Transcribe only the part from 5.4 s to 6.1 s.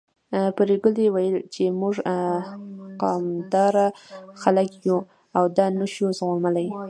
دا نه شو